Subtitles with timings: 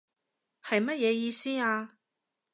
[0.63, 1.93] 係乜嘢意思啊？